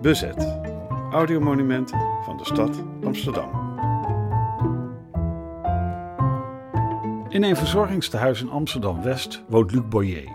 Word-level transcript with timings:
Bezet. 0.00 0.58
Audiomonumenten 1.10 1.98
van 2.24 2.36
de 2.36 2.44
stad 2.44 2.82
Amsterdam. 3.04 3.64
In 7.28 7.42
een 7.42 7.56
verzorgingstehuis 7.56 8.40
in 8.40 8.50
Amsterdam-West 8.50 9.42
woont 9.48 9.72
Luc 9.72 9.88
Boyer. 9.88 10.32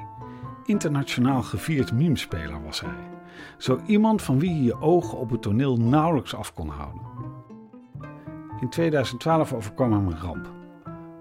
Internationaal 0.65 1.43
gevierd 1.43 1.93
memespeler 1.93 2.63
was 2.63 2.81
hij. 2.81 3.09
Zo 3.57 3.79
iemand 3.85 4.21
van 4.21 4.39
wie 4.39 4.55
je 4.55 4.63
je 4.63 4.81
ogen 4.81 5.17
op 5.17 5.29
het 5.29 5.41
toneel 5.41 5.77
nauwelijks 5.77 6.35
af 6.35 6.53
kon 6.53 6.69
houden. 6.69 7.01
In 8.61 8.69
2012 8.69 9.53
overkwam 9.53 9.91
hem 9.91 10.07
een 10.07 10.19
ramp. 10.19 10.51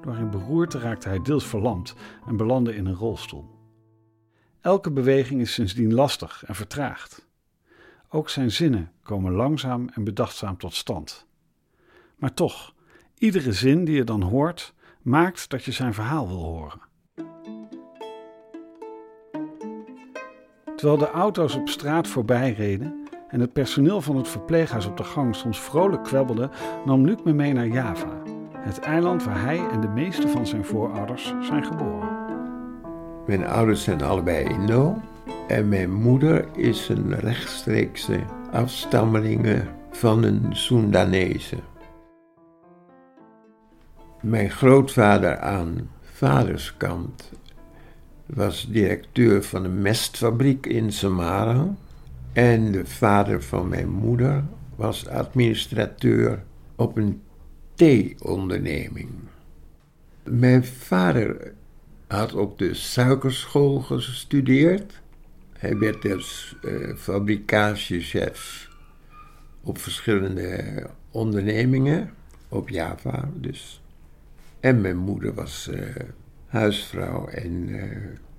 Door 0.00 0.14
een 0.14 0.30
beroerte 0.30 0.78
raakte 0.78 1.08
hij 1.08 1.22
deels 1.22 1.46
verlamd 1.46 1.94
en 2.26 2.36
belandde 2.36 2.76
in 2.76 2.86
een 2.86 2.94
rolstoel. 2.94 3.48
Elke 4.60 4.90
beweging 4.90 5.40
is 5.40 5.54
sindsdien 5.54 5.94
lastig 5.94 6.44
en 6.46 6.54
vertraagd. 6.54 7.28
Ook 8.12 8.28
zijn 8.28 8.50
zinnen 8.50 8.92
komen 9.02 9.32
langzaam 9.32 9.88
en 9.94 10.04
bedachtzaam 10.04 10.56
tot 10.56 10.74
stand. 10.74 11.26
Maar 12.16 12.34
toch, 12.34 12.74
iedere 13.18 13.52
zin 13.52 13.84
die 13.84 13.94
je 13.94 14.04
dan 14.04 14.22
hoort, 14.22 14.74
maakt 15.02 15.50
dat 15.50 15.64
je 15.64 15.72
zijn 15.72 15.94
verhaal 15.94 16.28
wil 16.28 16.42
horen. 16.42 16.80
Terwijl 20.76 20.98
de 20.98 21.10
auto's 21.10 21.54
op 21.54 21.68
straat 21.68 22.08
voorbij 22.08 22.52
reden 22.52 23.08
en 23.28 23.40
het 23.40 23.52
personeel 23.52 24.00
van 24.00 24.16
het 24.16 24.28
verpleeghuis 24.28 24.86
op 24.86 24.96
de 24.96 25.04
gang 25.04 25.34
soms 25.34 25.60
vrolijk 25.60 26.04
kwebbelde, 26.04 26.50
nam 26.84 27.04
Luc 27.04 27.22
me 27.24 27.32
mee 27.32 27.52
naar 27.52 27.68
Java, 27.68 28.22
het 28.56 28.78
eiland 28.78 29.24
waar 29.24 29.42
hij 29.42 29.68
en 29.68 29.80
de 29.80 29.88
meeste 29.88 30.28
van 30.28 30.46
zijn 30.46 30.64
voorouders 30.64 31.34
zijn 31.40 31.64
geboren. 31.64 32.18
Mijn 33.26 33.46
ouders 33.46 33.82
zijn 33.82 34.02
allebei 34.02 34.48
Indo 34.48 35.00
en 35.50 35.68
mijn 35.68 35.92
moeder 35.92 36.46
is 36.56 36.88
een 36.88 37.14
rechtstreekse 37.14 38.20
afstammeling 38.52 39.62
van 39.90 40.22
een 40.22 40.46
Soendanese. 40.50 41.56
Mijn 44.20 44.50
grootvader 44.50 45.38
aan 45.38 45.90
vaderskant 46.00 47.32
was 48.26 48.68
directeur 48.68 49.44
van 49.44 49.64
een 49.64 49.82
mestfabriek 49.82 50.66
in 50.66 50.92
Samara. 50.92 51.74
En 52.32 52.72
de 52.72 52.86
vader 52.86 53.42
van 53.42 53.68
mijn 53.68 53.88
moeder 53.88 54.44
was 54.76 55.08
administrateur 55.08 56.42
op 56.76 56.96
een 56.96 57.22
theeonderneming. 57.74 59.10
Mijn 60.24 60.64
vader 60.64 61.52
had 62.06 62.34
op 62.34 62.58
de 62.58 62.74
suikerschool 62.74 63.80
gestudeerd. 63.80 65.00
Hij 65.60 65.78
werd 65.78 66.02
dus 66.02 66.56
uh, 66.62 66.96
fabricatiechef 66.96 68.68
op 69.62 69.78
verschillende 69.78 70.86
ondernemingen, 71.10 72.10
op 72.48 72.68
Java 72.68 73.28
dus. 73.34 73.82
En 74.60 74.80
mijn 74.80 74.96
moeder 74.96 75.34
was 75.34 75.68
uh, 75.72 75.80
huisvrouw 76.46 77.28
en 77.28 77.68
uh, 77.68 77.84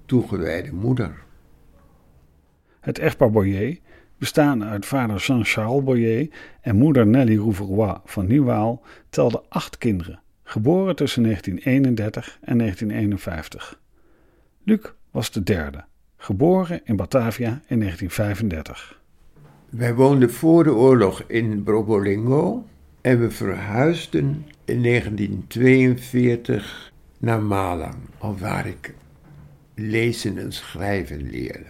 toegewijde 0.06 0.74
moeder. 0.74 1.24
Het 2.80 3.00
echtpaar 3.00 3.32
Boyer, 3.32 3.78
bestaande 4.18 4.66
uit 4.66 4.86
vader 4.86 5.18
Jean-Charles 5.18 5.84
Boyer 5.84 6.30
en 6.62 6.76
moeder 6.76 7.08
Nelly 7.08 7.38
Rouveroy 7.38 7.98
van 8.06 8.28
Nieuwaal, 8.28 8.84
telde 9.10 9.44
acht 9.50 9.78
kinderen, 9.78 10.22
geboren 10.44 10.96
tussen 10.96 11.24
1931 11.24 12.38
en 12.42 12.58
1951. 12.58 13.80
Luc 14.64 14.92
was 15.12 15.32
de 15.32 15.44
derde, 15.44 15.86
geboren 16.22 16.82
in 16.84 16.96
Batavia 16.96 17.62
in 17.68 17.80
1935. 17.80 19.00
Wij 19.70 19.96
woonden 19.96 20.32
voor 20.32 20.64
de 20.64 20.74
oorlog 20.74 21.24
in 21.28 21.64
Probolinggo 21.64 22.66
en 23.02 23.20
we 23.20 23.32
verhuisden 23.32 24.46
in 24.66 24.84
1942 24.84 26.92
naar 27.18 27.42
Malang, 27.42 27.96
waar 28.40 28.68
ik 28.68 28.94
lezen 29.76 30.38
en 30.38 30.52
schrijven 30.52 31.30
leerde. 31.30 31.70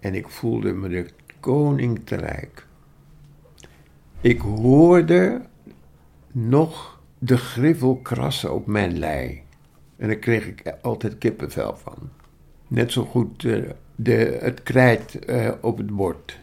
En 0.00 0.14
ik 0.14 0.28
voelde 0.28 0.72
me 0.72 0.88
de 0.88 1.06
koning 1.40 2.00
te 2.04 2.16
rijk. 2.16 2.66
Ik 4.20 4.40
hoorde 4.40 5.42
nog 6.32 7.00
de 7.18 7.36
griffel 7.36 7.96
krassen 7.96 8.54
op 8.54 8.66
mijn 8.66 8.98
lei. 8.98 9.42
En 9.96 10.08
daar 10.08 10.16
kreeg 10.16 10.46
ik 10.46 10.74
altijd 10.82 11.18
kippenvel 11.18 11.76
van. 11.76 12.19
Net 12.70 12.92
zo 12.92 13.04
goed 13.04 13.42
uh, 13.42 13.70
de, 13.96 14.38
het 14.40 14.62
krijt 14.62 15.30
uh, 15.30 15.50
op 15.60 15.78
het 15.78 15.96
bord. 15.96 16.38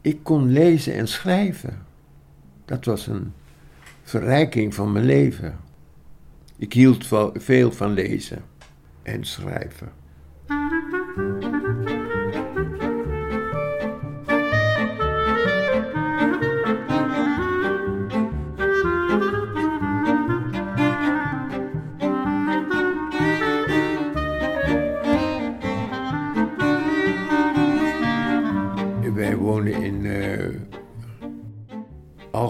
Ik 0.00 0.18
kon 0.22 0.50
lezen 0.50 0.94
en 0.94 1.08
schrijven. 1.08 1.86
Dat 2.64 2.84
was 2.84 3.06
een 3.06 3.32
verrijking 4.02 4.74
van 4.74 4.92
mijn 4.92 5.04
leven. 5.04 5.56
Ik 6.56 6.72
hield 6.72 7.06
veel 7.34 7.72
van 7.72 7.92
lezen 7.92 8.42
en 9.02 9.24
schrijven. 9.24 9.92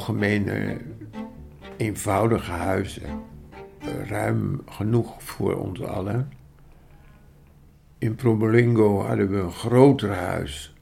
Algemene, 0.05 0.81
eenvoudige 1.77 2.51
huizen. 2.51 3.23
Ruim 4.09 4.61
genoeg 4.67 5.23
voor 5.23 5.55
ons 5.55 5.83
allen. 5.83 6.33
In 7.99 8.15
Probolinggo 8.15 9.01
hadden 9.01 9.31
we 9.31 9.37
een 9.37 9.53
groter 9.53 10.15
huis 10.15 10.75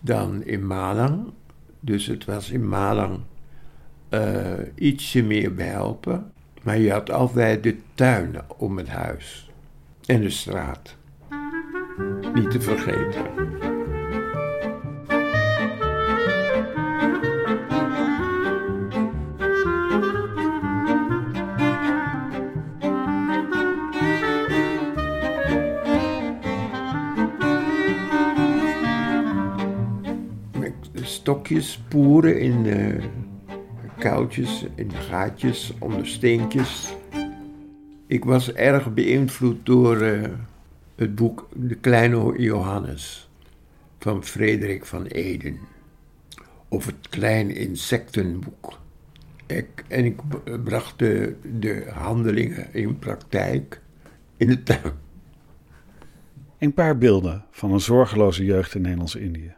dan 0.00 0.44
in 0.44 0.66
Malang. 0.66 1.32
Dus 1.80 2.06
het 2.06 2.24
was 2.24 2.50
in 2.50 2.68
Malang 2.68 3.18
uh, 4.10 4.42
ietsje 4.74 5.22
meer 5.22 5.54
behelpen. 5.54 6.32
Maar 6.62 6.78
je 6.78 6.92
had 6.92 7.10
altijd 7.10 7.62
de 7.62 7.76
tuin 7.94 8.34
om 8.56 8.76
het 8.76 8.88
huis. 8.88 9.50
En 10.06 10.20
de 10.20 10.30
straat. 10.30 10.96
Niet 12.34 12.50
te 12.50 12.60
vergeten. 12.60 13.71
Stokjes, 31.22 31.82
poeren 31.88 32.40
in 32.40 32.66
kuiltjes, 33.98 34.66
in 34.74 34.90
gaatjes, 34.92 35.72
onder 35.78 36.06
steentjes. 36.06 36.94
Ik 38.06 38.24
was 38.24 38.52
erg 38.52 38.94
beïnvloed 38.94 39.66
door 39.66 40.02
uh, 40.02 40.28
het 40.94 41.14
boek 41.14 41.48
De 41.54 41.74
Kleine 41.74 42.34
Johannes 42.42 43.30
van 43.98 44.24
Frederik 44.24 44.86
van 44.86 45.06
Eden. 45.06 45.58
Of 46.68 46.86
het 46.86 47.08
Kleine 47.08 47.52
Insectenboek. 47.52 48.78
Ik, 49.46 49.84
en 49.88 50.04
ik 50.04 50.20
bracht 50.64 50.98
de, 50.98 51.36
de 51.58 51.86
handelingen 51.92 52.74
in 52.74 52.98
praktijk 52.98 53.80
in 54.36 54.46
de 54.46 54.62
tuin. 54.62 54.92
Een 56.58 56.74
paar 56.74 56.98
beelden 56.98 57.44
van 57.50 57.72
een 57.72 57.80
zorgeloze 57.80 58.44
jeugd 58.44 58.74
in 58.74 58.82
Nederlands-Indië. 58.82 59.54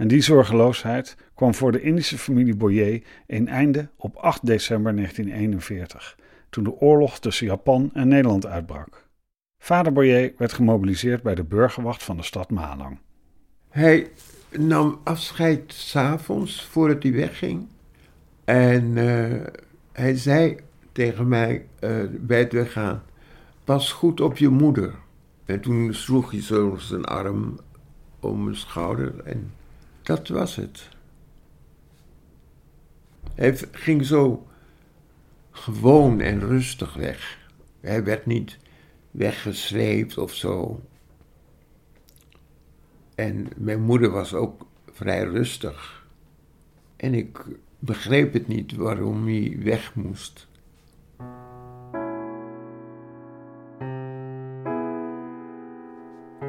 En 0.00 0.08
die 0.08 0.20
zorgeloosheid 0.20 1.16
kwam 1.34 1.54
voor 1.54 1.72
de 1.72 1.80
Indische 1.80 2.18
familie 2.18 2.56
Boyer 2.56 3.02
een 3.26 3.48
einde 3.48 3.88
op 3.96 4.16
8 4.16 4.46
december 4.46 4.94
1941, 4.94 6.18
toen 6.50 6.64
de 6.64 6.80
oorlog 6.80 7.18
tussen 7.18 7.46
Japan 7.46 7.90
en 7.92 8.08
Nederland 8.08 8.46
uitbrak. 8.46 9.08
Vader 9.58 9.92
Boyer 9.92 10.32
werd 10.36 10.52
gemobiliseerd 10.52 11.22
bij 11.22 11.34
de 11.34 11.44
burgerwacht 11.44 12.02
van 12.02 12.16
de 12.16 12.22
stad 12.22 12.50
Malang. 12.50 12.98
Hij 13.68 14.10
nam 14.58 15.00
afscheid 15.04 15.72
s'avonds 15.72 16.64
voordat 16.64 17.02
hij 17.02 17.12
wegging. 17.12 17.66
En 18.44 18.84
uh, 18.96 19.46
hij 19.92 20.16
zei 20.16 20.56
tegen 20.92 21.28
mij 21.28 21.66
uh, 21.80 22.04
bij 22.10 22.38
het 22.38 22.52
weggaan: 22.52 23.02
Pas 23.64 23.92
goed 23.92 24.20
op 24.20 24.36
je 24.36 24.48
moeder. 24.48 24.94
En 25.44 25.60
toen 25.60 25.94
sloeg 25.94 26.30
hij 26.30 26.42
zo 26.42 26.76
zijn 26.78 27.04
arm 27.04 27.58
om 28.20 28.44
mijn 28.44 28.56
schouder 28.56 29.20
en 29.24 29.58
dat 30.10 30.28
was 30.28 30.56
het. 30.56 30.88
Hij 33.34 33.56
ging 33.72 34.06
zo 34.06 34.46
gewoon 35.50 36.20
en 36.20 36.40
rustig 36.40 36.94
weg. 36.94 37.48
Hij 37.80 38.04
werd 38.04 38.26
niet 38.26 38.58
weggesleept 39.10 40.18
of 40.18 40.34
zo. 40.34 40.80
En 43.14 43.48
mijn 43.56 43.82
moeder 43.82 44.10
was 44.10 44.34
ook 44.34 44.66
vrij 44.92 45.24
rustig. 45.24 46.06
En 46.96 47.14
ik 47.14 47.44
begreep 47.78 48.32
het 48.32 48.48
niet 48.48 48.74
waarom 48.74 49.26
hij 49.26 49.56
weg 49.58 49.94
moest. 49.94 50.48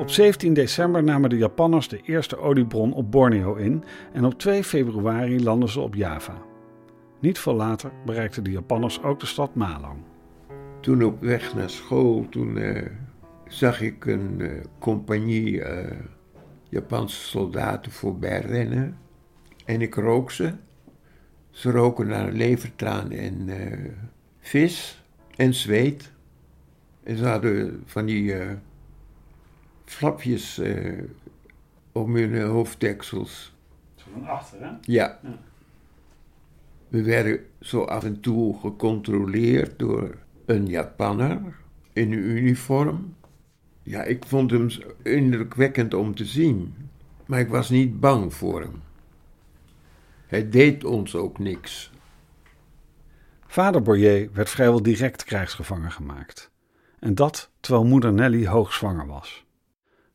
Op 0.01 0.09
17 0.09 0.53
december 0.53 1.03
namen 1.03 1.29
de 1.29 1.37
Japanners 1.37 1.87
de 1.87 2.01
eerste 2.01 2.37
oliebron 2.37 2.93
op 2.93 3.11
Borneo 3.11 3.55
in 3.55 3.83
en 4.13 4.25
op 4.25 4.39
2 4.39 4.63
februari 4.63 5.43
landden 5.43 5.69
ze 5.69 5.79
op 5.79 5.95
Java. 5.95 6.41
Niet 7.19 7.39
veel 7.39 7.53
later 7.53 7.91
bereikten 8.05 8.43
de 8.43 8.51
Japanners 8.51 9.03
ook 9.03 9.19
de 9.19 9.25
stad 9.25 9.55
Malang. 9.55 9.99
Toen 10.79 11.03
op 11.03 11.21
weg 11.21 11.55
naar 11.55 11.69
school, 11.69 12.25
toen 12.29 12.57
uh, 12.57 12.81
zag 13.47 13.81
ik 13.81 14.05
een 14.05 14.35
uh, 14.37 14.51
compagnie 14.79 15.51
uh, 15.51 15.91
Japanse 16.69 17.21
soldaten 17.21 17.91
voorbij 17.91 18.39
rennen. 18.39 18.97
En 19.65 19.81
ik 19.81 19.95
rook 19.95 20.31
ze. 20.31 20.51
Ze 21.49 21.71
roken 21.71 22.07
naar 22.07 22.31
levertraan 22.31 23.11
en 23.11 23.49
vis 24.39 25.03
en 25.35 25.53
zweet. 25.53 26.11
En 27.03 27.17
ze 27.17 27.25
hadden 27.25 27.83
van 27.85 28.05
die 28.05 28.35
flapjes 29.91 30.61
om 31.91 32.15
hun 32.15 32.41
hoofddeksels. 32.41 33.53
Zo 33.95 34.05
van 34.13 34.27
achter, 34.27 34.59
hè? 34.59 34.67
ja. 34.67 35.19
ja. 35.21 35.37
We 36.87 37.03
werden 37.03 37.39
zo 37.59 37.83
af 37.83 38.03
en 38.03 38.19
toe 38.19 38.59
gecontroleerd 38.59 39.79
door 39.79 40.17
een 40.45 40.67
Japanner 40.67 41.41
in 41.93 42.11
een 42.11 42.19
uniform. 42.19 43.15
Ja, 43.83 44.03
ik 44.03 44.25
vond 44.25 44.51
hem 44.51 44.67
indrukwekkend 45.03 45.93
om 45.93 46.15
te 46.15 46.25
zien, 46.25 46.75
maar 47.25 47.39
ik 47.39 47.49
was 47.49 47.69
niet 47.69 47.99
bang 47.99 48.33
voor 48.33 48.61
hem. 48.61 48.81
Hij 50.27 50.49
deed 50.49 50.83
ons 50.83 51.15
ook 51.15 51.39
niks. 51.39 51.91
Vader 53.47 53.81
Boyer 53.81 54.29
werd 54.33 54.49
vrijwel 54.49 54.81
direct 54.81 55.23
krijgsgevangen 55.23 55.91
gemaakt. 55.91 56.51
En 56.99 57.15
dat 57.15 57.51
terwijl 57.59 57.85
moeder 57.85 58.13
Nelly 58.13 58.47
hoogzwanger 58.47 59.07
was. 59.07 59.45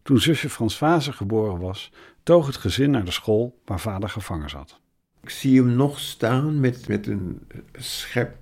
Toen 0.07 0.21
zusje 0.21 0.49
Françoise 0.49 1.13
geboren 1.13 1.59
was, 1.59 1.93
toog 2.23 2.47
het 2.47 2.57
gezin 2.57 2.91
naar 2.91 3.05
de 3.05 3.11
school 3.11 3.59
waar 3.65 3.81
vader 3.81 4.09
gevangen 4.09 4.51
zat. 4.51 4.81
Ik 5.23 5.31
zie 5.31 5.63
hem 5.63 5.77
nog 5.77 5.99
staan 5.99 6.61
met, 6.61 6.89
met 6.89 7.07
een 7.07 7.41
schep. 7.73 8.37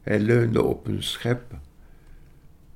Hij 0.00 0.18
leunde 0.20 0.62
op 0.62 0.86
een 0.86 1.02
schep. 1.02 1.58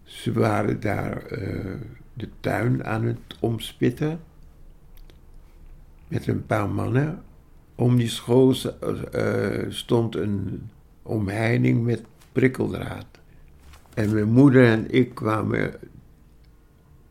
Ze 0.02 0.32
waren 0.32 0.80
daar 0.80 1.32
uh, 1.32 1.74
de 2.14 2.28
tuin 2.40 2.84
aan 2.84 3.04
het 3.04 3.36
omspitten. 3.40 4.20
Met 6.08 6.26
een 6.26 6.46
paar 6.46 6.68
mannen. 6.68 7.22
Om 7.74 7.96
die 7.96 8.08
school 8.08 8.54
uh, 9.14 9.64
stond 9.68 10.16
een 10.16 10.70
omheining 11.02 11.84
met 11.84 12.02
prikkeldraad. 12.32 13.06
En 13.94 14.14
mijn 14.14 14.32
moeder 14.32 14.66
en 14.66 14.90
ik 14.90 15.14
kwamen 15.14 15.74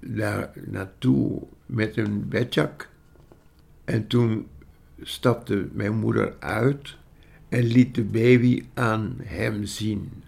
daar 0.05 0.51
naartoe 0.65 1.41
met 1.65 1.97
een 1.97 2.29
bedjak. 2.29 2.89
En 3.85 4.07
toen 4.07 4.47
stapte 5.01 5.67
mijn 5.71 5.95
moeder 5.95 6.35
uit 6.39 6.97
en 7.50 7.63
liet 7.63 7.95
de 7.95 8.03
baby 8.03 8.65
aan 8.73 9.15
hem 9.23 9.65
zien. 9.65 10.23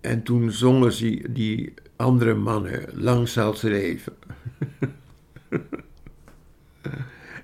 En 0.00 0.22
toen 0.22 0.52
zongen 0.52 0.92
ze 0.92 1.26
die 1.30 1.74
andere 1.96 2.34
mannen, 2.34 2.84
lang 2.92 3.28
zal 3.28 3.54
leven. 3.62 4.12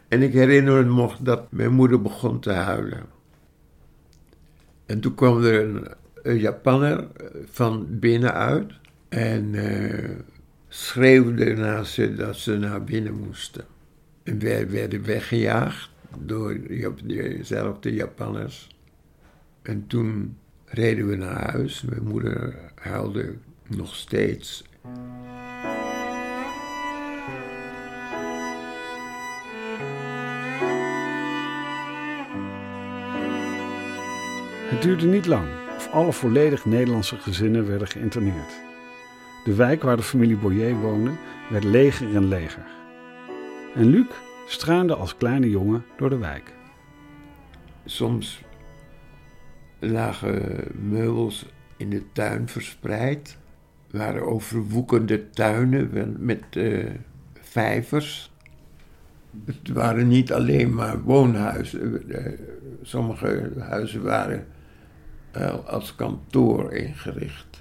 en 0.08 0.22
ik 0.22 0.32
herinner 0.32 0.74
me 0.74 0.94
nog 0.94 1.18
dat 1.18 1.52
mijn 1.52 1.72
moeder 1.72 2.02
begon 2.02 2.40
te 2.40 2.52
huilen. 2.52 3.06
En 4.86 5.00
toen 5.00 5.14
kwam 5.14 5.42
er 5.42 5.64
een, 5.64 5.86
een 6.22 6.38
Japanner 6.38 7.06
van 7.44 7.86
binnenuit 7.90 8.72
en 9.08 9.52
uh, 9.52 10.10
schreeuwde 10.74 11.54
naar 11.54 11.86
ze 11.86 12.14
dat 12.14 12.36
ze 12.36 12.56
naar 12.56 12.84
binnen 12.84 13.14
moesten. 13.14 13.64
En 14.22 14.38
wij 14.38 14.70
werden 14.70 15.04
weggejaagd 15.04 15.90
door 16.18 16.56
dezelfde 17.04 17.94
Japanners. 17.94 18.76
En 19.62 19.86
toen 19.86 20.36
reden 20.64 21.08
we 21.08 21.16
naar 21.16 21.50
huis. 21.50 21.82
Mijn 21.82 22.02
moeder 22.02 22.54
huilde 22.74 23.34
nog 23.66 23.94
steeds. 23.94 24.64
Het 34.70 34.82
duurde 34.82 35.06
niet 35.06 35.26
lang 35.26 35.48
of 35.76 35.88
alle 35.92 36.12
volledig 36.12 36.64
Nederlandse 36.64 37.16
gezinnen 37.16 37.66
werden 37.66 37.88
geïnterneerd. 37.88 38.73
De 39.44 39.54
wijk 39.54 39.82
waar 39.82 39.96
de 39.96 40.02
familie 40.02 40.36
Boyer 40.36 40.74
woonde 40.74 41.10
werd 41.50 41.64
leger 41.64 42.14
en 42.14 42.28
leger. 42.28 42.64
En 43.74 43.84
Luc 43.84 44.06
struinde 44.46 44.94
als 44.94 45.16
kleine 45.16 45.50
jongen 45.50 45.84
door 45.96 46.10
de 46.10 46.18
wijk. 46.18 46.52
Soms 47.84 48.42
lagen 49.78 50.64
meubels 50.88 51.46
in 51.76 51.90
de 51.90 52.02
tuin 52.12 52.48
verspreid. 52.48 53.38
waren 53.90 54.26
overwoekende 54.26 55.30
tuinen 55.30 56.16
met 56.18 56.44
uh, 56.56 56.90
vijvers. 57.40 58.32
Het 59.44 59.68
waren 59.68 60.08
niet 60.08 60.32
alleen 60.32 60.74
maar 60.74 61.02
woonhuizen. 61.02 62.10
Eh, 62.10 62.32
sommige 62.82 63.52
huizen 63.58 64.02
waren 64.02 64.46
uh, 65.36 65.64
als 65.64 65.94
kantoor 65.94 66.72
ingericht. 66.72 67.53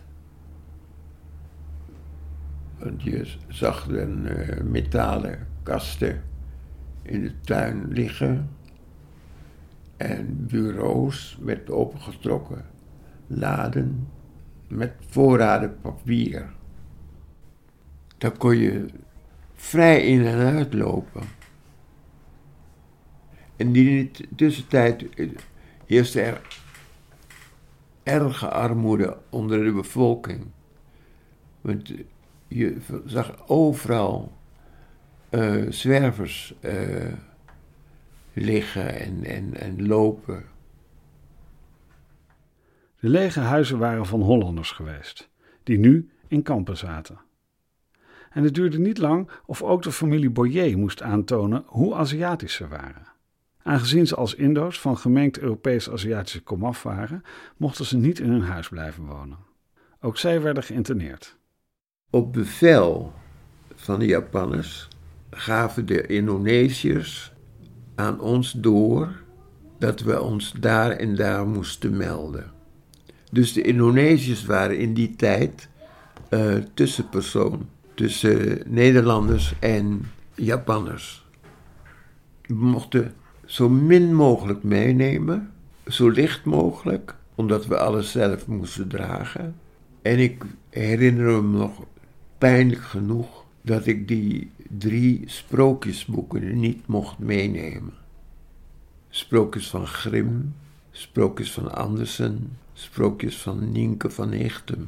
Want 2.83 3.03
je 3.03 3.35
zag 3.47 3.88
dan 3.88 4.27
metalen 4.71 5.47
kasten 5.63 6.24
in 7.01 7.21
de 7.21 7.39
tuin 7.41 7.88
liggen. 7.88 8.50
En 9.97 10.45
bureaus 10.45 11.38
met 11.41 11.69
opengetrokken 11.69 12.65
laden 13.27 14.07
met 14.68 14.94
voorraden 15.07 15.80
papier. 15.81 16.54
Daar 18.18 18.37
kon 18.37 18.57
je 18.57 18.85
vrij 19.54 20.06
in 20.07 20.25
en 20.25 20.37
uit 20.37 20.73
lopen. 20.73 21.23
En 23.56 23.75
in 23.75 24.11
de 24.13 24.28
tussentijd 24.35 25.06
heerste 25.85 26.21
er 26.21 26.42
erge 28.04 28.49
armoede 28.49 29.18
onder 29.30 29.63
de 29.63 29.71
bevolking. 29.71 30.45
Want 31.61 31.94
je 32.54 32.78
zag 33.06 33.48
overal 33.48 34.38
uh, 35.31 35.72
zwervers 35.72 36.54
uh, 36.62 37.14
liggen 38.33 39.00
en, 39.00 39.24
en, 39.24 39.54
en 39.60 39.88
lopen. 39.88 40.44
De 43.00 43.10
lege 43.10 43.40
huizen 43.40 43.78
waren 43.78 44.06
van 44.06 44.22
Hollanders 44.22 44.72
geweest, 44.72 45.30
die 45.64 45.78
nu 45.78 46.10
in 46.28 46.42
kampen 46.42 46.78
zaten. 46.78 47.19
En 48.30 48.44
het 48.44 48.54
duurde 48.54 48.80
niet 48.80 48.98
lang 48.98 49.30
of 49.45 49.62
ook 49.62 49.81
de 49.81 49.92
familie 49.92 50.30
Boyer 50.30 50.78
moest 50.78 51.02
aantonen 51.02 51.64
hoe 51.66 51.95
Aziatisch 51.95 52.54
ze 52.54 52.68
waren. 52.68 53.12
Aangezien 53.64 54.07
ze 54.07 54.16
als 54.16 54.36
Indo's 54.36 54.80
van 54.80 54.98
gemengd 54.98 55.40
Europees-Aziatische 55.40 56.42
komaf 56.42 56.83
waren, 56.83 57.24
mochten 57.57 57.86
ze 57.86 57.98
niet 57.98 58.19
in 58.19 58.30
hun 58.30 58.42
huis 58.42 58.69
blijven 58.69 59.06
wonen. 59.06 59.38
Ook 60.00 60.18
zij 60.18 60.42
werden 60.42 60.64
geïnterneerd. 60.64 61.38
Op 62.13 62.33
bevel 62.33 63.13
van 63.75 63.99
de 63.99 64.05
Japanners 64.05 64.87
gaven 65.31 65.85
de 65.85 66.05
Indonesiërs 66.07 67.33
aan 67.95 68.19
ons 68.19 68.51
door 68.51 69.21
dat 69.79 69.99
we 69.99 70.21
ons 70.21 70.53
daar 70.59 70.91
en 70.91 71.15
daar 71.15 71.47
moesten 71.47 71.97
melden. 71.97 72.51
Dus 73.31 73.53
de 73.53 73.61
Indonesiërs 73.61 74.45
waren 74.45 74.77
in 74.77 74.93
die 74.93 75.15
tijd 75.15 75.69
uh, 76.29 76.55
tussenpersoon 76.73 77.69
tussen 77.93 78.61
Nederlanders 78.65 79.53
en 79.59 80.11
Japanners. 80.35 81.25
We 82.41 82.55
mochten 82.55 83.13
zo 83.45 83.69
min 83.69 84.15
mogelijk 84.15 84.63
meenemen, 84.63 85.51
zo 85.87 86.09
licht 86.09 86.45
mogelijk, 86.45 87.15
omdat 87.35 87.65
we 87.65 87.77
alles 87.77 88.11
zelf 88.11 88.47
moesten 88.47 88.87
dragen. 88.87 89.55
En 90.01 90.19
ik 90.19 90.43
herinner 90.69 91.43
me 91.43 91.57
nog 91.57 91.85
pijnlijk 92.44 92.81
genoeg 92.81 93.45
dat 93.62 93.85
ik 93.85 94.07
die 94.07 94.52
drie 94.78 95.23
sprookjesboeken 95.26 96.59
niet 96.59 96.88
mocht 96.88 97.19
meenemen. 97.19 97.94
Sprookjes 99.09 99.69
van 99.69 99.88
Grimm, 99.88 100.54
sprookjes 100.92 101.52
van 101.52 101.76
Andersen, 101.76 102.57
sprookjes 102.73 103.38
van 103.38 103.71
Nienke 103.71 104.09
van 104.09 104.31
Echtem. 104.31 104.88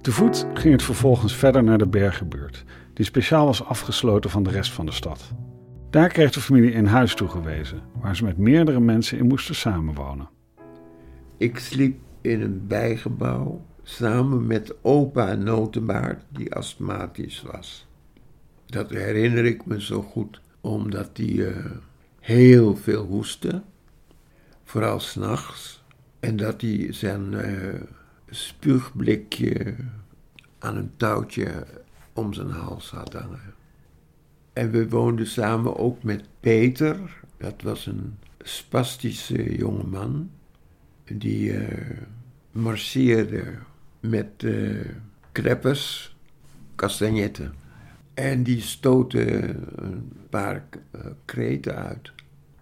Te 0.00 0.12
voet 0.12 0.46
ging 0.54 0.72
het 0.72 0.82
vervolgens 0.82 1.36
verder 1.36 1.62
naar 1.62 1.78
de 1.78 1.88
bergenbuurt, 1.88 2.64
die 2.94 3.04
speciaal 3.04 3.46
was 3.46 3.64
afgesloten 3.64 4.30
van 4.30 4.42
de 4.42 4.50
rest 4.50 4.72
van 4.72 4.86
de 4.86 4.92
stad. 4.92 5.32
Daar 5.90 6.08
kreeg 6.08 6.32
de 6.32 6.40
familie 6.40 6.74
een 6.74 6.86
huis 6.86 7.14
toegewezen, 7.14 7.82
waar 8.00 8.16
ze 8.16 8.24
met 8.24 8.38
meerdere 8.38 8.80
mensen 8.80 9.18
in 9.18 9.26
moesten 9.26 9.54
samenwonen. 9.54 10.28
Ik 11.36 11.58
sliep 11.58 11.98
in 12.20 12.40
een 12.40 12.66
bijgebouw 12.66 13.66
samen 13.82 14.46
met 14.46 14.74
opa 14.82 15.34
Notenbaard, 15.34 16.24
die 16.28 16.54
astmatisch 16.54 17.42
was. 17.42 17.86
Dat 18.66 18.90
herinner 18.90 19.44
ik 19.44 19.66
me 19.66 19.82
zo 19.82 20.02
goed, 20.02 20.40
omdat 20.60 21.10
hij 21.16 21.26
uh, 21.26 21.56
heel 22.20 22.76
veel 22.76 23.04
hoestte, 23.04 23.62
vooral 24.64 25.00
s'nachts. 25.00 25.84
En 26.20 26.36
dat 26.36 26.60
hij 26.60 26.86
zijn 26.90 27.32
uh, 27.32 27.80
spuugblikje 28.28 29.74
aan 30.58 30.76
een 30.76 30.92
touwtje 30.96 31.66
om 32.12 32.32
zijn 32.32 32.50
hals 32.50 32.90
had 32.90 33.12
hangen. 33.12 33.59
En 34.52 34.70
we 34.70 34.88
woonden 34.88 35.26
samen 35.26 35.76
ook 35.76 36.02
met 36.02 36.24
Peter, 36.40 36.98
dat 37.36 37.62
was 37.62 37.86
een 37.86 38.18
spastische 38.40 39.56
jongeman, 39.56 40.30
die 41.04 41.52
uh, 41.52 41.68
marcheerde 42.52 43.54
met 44.00 44.42
uh, 44.42 44.84
kreppers, 45.32 46.16
castagnetten. 46.76 47.54
En 48.14 48.42
die 48.42 48.60
stootte 48.60 49.54
een 49.74 50.12
paar 50.28 50.64
uh, 50.94 51.00
kreten 51.24 51.76
uit. 51.76 52.12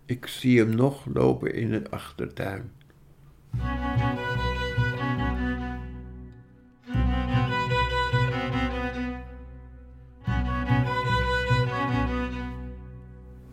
Ik 0.05 0.27
zie 0.27 0.59
hem 0.59 0.75
nog 0.75 1.07
lopen 1.13 1.55
in 1.55 1.73
het 1.73 1.91
achtertuin. 1.91 2.71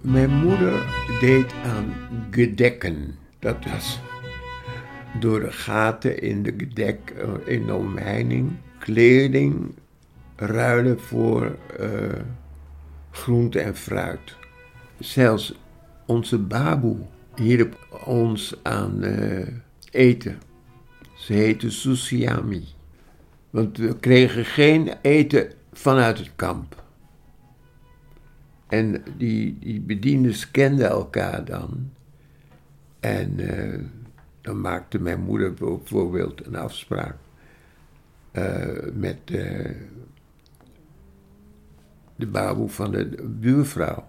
Mijn 0.05 0.29
moeder 0.29 0.85
deed 1.19 1.53
aan 1.63 1.93
gedekken. 2.31 3.15
Dat 3.39 3.55
was 3.71 3.99
door 5.19 5.39
de 5.39 5.51
gaten 5.51 6.21
in 6.21 6.43
de 6.43 6.53
gedek, 6.57 7.13
eh, 7.17 7.53
in 7.53 7.65
de 7.65 7.73
omheining, 7.73 8.51
kleding 8.79 9.75
ruilen 10.35 10.99
voor 10.99 11.55
uh, 11.79 11.87
groente 13.11 13.59
en 13.59 13.75
fruit. 13.75 14.37
Zelfs 14.99 15.59
onze 16.05 16.37
baboe 16.37 16.97
hielp 17.35 17.99
ons 18.05 18.55
aan 18.63 19.03
uh, 19.03 19.47
eten. 19.91 20.39
Ze 21.13 21.33
heette 21.33 21.71
Susiami. 21.71 22.63
Want 23.49 23.77
we 23.77 23.99
kregen 23.99 24.45
geen 24.45 24.93
eten 25.01 25.51
vanuit 25.73 26.17
het 26.17 26.31
kamp. 26.35 26.83
En 28.75 29.03
die, 29.17 29.57
die 29.59 29.81
bediendes 29.81 30.51
kenden 30.51 30.89
elkaar 30.89 31.45
dan. 31.45 31.91
En 32.99 33.39
uh, 33.39 33.79
dan 34.41 34.61
maakte 34.61 34.99
mijn 34.99 35.21
moeder 35.21 35.53
bijvoorbeeld 35.53 36.45
een 36.45 36.55
afspraak 36.55 37.15
uh, 38.33 38.93
met 38.93 39.19
uh, 39.31 39.69
de 42.15 42.27
baboe 42.27 42.69
van 42.69 42.91
de 42.91 43.25
buurvrouw. 43.39 44.07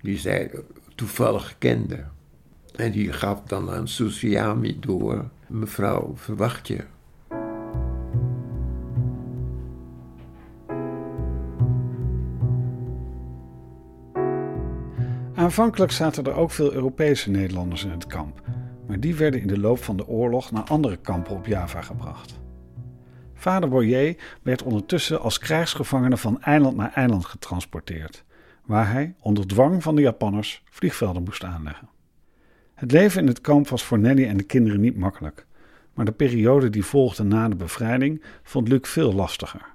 Die 0.00 0.18
zij 0.18 0.50
toevallig 0.94 1.58
kende. 1.58 2.04
En 2.76 2.92
die 2.92 3.12
gaf 3.12 3.42
dan 3.42 3.70
aan 3.70 3.88
Susiami 3.88 4.80
door: 4.80 5.28
Mevrouw, 5.46 6.16
verwacht 6.16 6.68
je? 6.68 6.84
Aanvankelijk 15.44 15.92
zaten 15.92 16.24
er 16.24 16.34
ook 16.34 16.50
veel 16.50 16.72
Europese 16.72 17.30
Nederlanders 17.30 17.84
in 17.84 17.90
het 17.90 18.06
kamp, 18.06 18.40
maar 18.86 19.00
die 19.00 19.14
werden 19.14 19.40
in 19.40 19.46
de 19.46 19.58
loop 19.58 19.84
van 19.84 19.96
de 19.96 20.06
oorlog 20.06 20.50
naar 20.50 20.62
andere 20.62 20.96
kampen 20.96 21.36
op 21.36 21.46
Java 21.46 21.82
gebracht. 21.82 22.40
Vader 23.34 23.68
Boyer 23.68 24.16
werd 24.42 24.62
ondertussen 24.62 25.20
als 25.20 25.38
krijgsgevangene 25.38 26.16
van 26.16 26.42
eiland 26.42 26.76
naar 26.76 26.92
eiland 26.92 27.24
getransporteerd, 27.24 28.24
waar 28.64 28.92
hij 28.92 29.14
onder 29.20 29.46
dwang 29.46 29.82
van 29.82 29.94
de 29.94 30.02
Japanners 30.02 30.62
vliegvelden 30.70 31.22
moest 31.22 31.44
aanleggen. 31.44 31.88
Het 32.74 32.92
leven 32.92 33.20
in 33.20 33.26
het 33.26 33.40
kamp 33.40 33.68
was 33.68 33.84
voor 33.84 33.98
Nelly 33.98 34.24
en 34.24 34.36
de 34.36 34.42
kinderen 34.42 34.80
niet 34.80 34.96
makkelijk, 34.96 35.46
maar 35.94 36.04
de 36.04 36.12
periode 36.12 36.70
die 36.70 36.84
volgde 36.84 37.24
na 37.24 37.48
de 37.48 37.56
bevrijding 37.56 38.22
vond 38.42 38.68
Luc 38.68 38.88
veel 38.88 39.12
lastiger. 39.14 39.72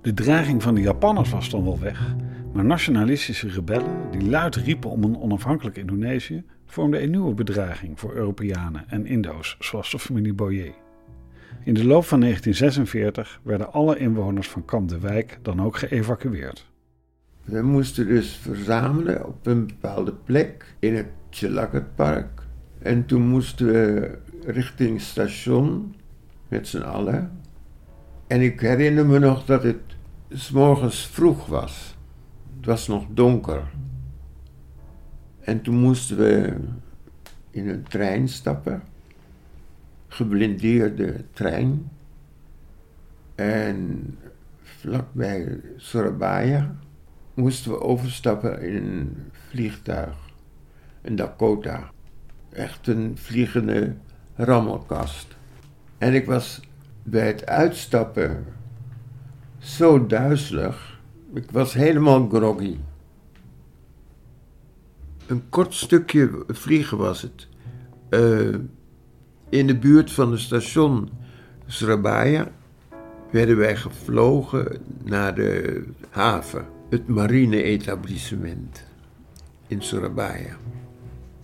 De 0.00 0.14
dreiging 0.14 0.62
van 0.62 0.74
de 0.74 0.80
Japanners 0.80 1.30
was 1.30 1.50
dan 1.50 1.64
wel 1.64 1.78
weg, 1.78 2.14
maar 2.56 2.64
nationalistische 2.64 3.48
rebellen, 3.48 4.10
die 4.10 4.28
luid 4.28 4.56
riepen 4.56 4.90
om 4.90 5.04
een 5.04 5.18
onafhankelijk 5.18 5.76
Indonesië, 5.76 6.44
vormden 6.66 7.02
een 7.02 7.10
nieuwe 7.10 7.34
bedreiging 7.34 8.00
voor 8.00 8.14
Europeanen 8.14 8.84
en 8.88 9.06
Indo's, 9.06 9.56
zoals 9.60 9.90
de 9.90 9.98
familie 9.98 10.34
Boyer. 10.34 10.74
In 11.64 11.74
de 11.74 11.84
loop 11.84 12.04
van 12.04 12.20
1946 12.20 13.40
werden 13.42 13.72
alle 13.72 13.98
inwoners 13.98 14.48
van 14.48 14.64
Kamp 14.64 14.88
de 14.88 15.00
Wijk 15.00 15.38
dan 15.42 15.62
ook 15.62 15.76
geëvacueerd. 15.76 16.66
We 17.44 17.62
moesten 17.62 18.06
dus 18.06 18.36
verzamelen 18.36 19.26
op 19.26 19.46
een 19.46 19.66
bepaalde 19.66 20.12
plek 20.12 20.74
in 20.78 20.94
het 20.94 21.08
Tjelakkerpark. 21.28 22.42
En 22.78 23.06
toen 23.06 23.28
moesten 23.28 23.66
we 23.66 24.18
richting 24.46 25.00
station 25.00 25.94
met 26.48 26.68
z'n 26.68 26.82
allen. 26.82 27.40
En 28.26 28.40
ik 28.40 28.60
herinner 28.60 29.06
me 29.06 29.18
nog 29.18 29.44
dat 29.44 29.62
het 29.62 29.80
s 30.30 30.50
morgens 30.50 31.06
vroeg 31.06 31.46
was. 31.46 31.95
Het 32.66 32.74
was 32.74 32.88
nog 32.88 33.06
donker. 33.10 33.62
En 35.40 35.62
toen 35.62 35.74
moesten 35.74 36.16
we 36.16 36.56
in 37.50 37.68
een 37.68 37.82
trein 37.82 38.28
stappen. 38.28 38.82
Geblindeerde 40.08 41.24
trein. 41.32 41.90
En 43.34 44.18
vlakbij 44.60 45.60
Surabaya 45.76 46.76
moesten 47.34 47.70
we 47.70 47.80
overstappen 47.80 48.62
in 48.62 48.76
een 48.76 49.16
vliegtuig. 49.30 50.16
Een 51.02 51.16
Dakota. 51.16 51.90
Echt 52.52 52.86
een 52.86 53.16
vliegende 53.16 53.94
rammelkast. 54.34 55.36
En 55.98 56.14
ik 56.14 56.26
was 56.26 56.60
bij 57.02 57.26
het 57.26 57.46
uitstappen 57.46 58.44
zo 59.58 60.06
duizelig 60.06 60.95
ik 61.36 61.50
was 61.50 61.74
helemaal 61.74 62.28
groggy. 62.28 62.76
Een 65.26 65.48
kort 65.48 65.74
stukje 65.74 66.44
vliegen 66.48 66.98
was 66.98 67.22
het. 67.22 67.48
Uh, 68.10 68.54
in 69.48 69.66
de 69.66 69.78
buurt 69.78 70.12
van 70.12 70.30
het 70.30 70.40
station 70.40 71.10
Surabaya 71.66 72.50
werden 73.30 73.56
wij 73.56 73.76
gevlogen 73.76 74.82
naar 75.04 75.34
de 75.34 75.82
haven, 76.10 76.66
het 76.90 77.08
marine-etablissement 77.08 78.84
in 79.66 79.82
Surabaya. 79.82 80.56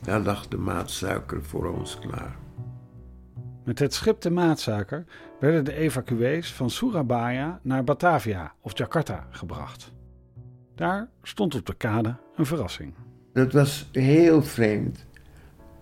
Daar 0.01 0.21
lag 0.21 0.49
de 0.49 0.57
maatsuiker 0.57 1.43
voor 1.43 1.67
ons 1.67 1.99
klaar. 1.99 2.37
Met 3.65 3.79
het 3.79 3.95
schip 3.95 4.21
de 4.21 4.31
Maatzaker 4.31 5.05
werden 5.41 5.65
de 5.65 5.75
evacuees 5.75 6.53
van 6.53 6.71
Surabaya 6.71 7.61
naar 7.63 7.85
Batavia 7.85 8.53
of 8.61 8.79
Jakarta 8.79 9.27
gebracht. 9.31 9.93
Daar 10.75 11.09
stond 11.23 11.55
op 11.55 11.67
de 11.67 11.75
kade 11.75 12.17
een 12.37 12.47
verrassing. 12.47 12.95
Dat 13.33 13.53
was 13.53 13.89
heel 13.93 14.43
vreemd. 14.43 15.07